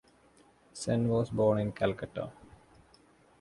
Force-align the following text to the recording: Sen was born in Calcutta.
Sen 0.73 1.09
was 1.09 1.29
born 1.29 1.59
in 1.59 1.71
Calcutta. 1.73 2.31